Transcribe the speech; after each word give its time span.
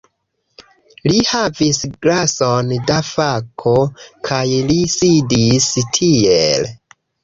Li 1.11 1.19
havis 1.31 1.81
glason 2.07 2.73
da 2.89 2.97
kafo, 3.13 3.77
kaj 4.33 4.43
li 4.73 4.83
sidis 4.99 5.73
tiel: 5.97 6.73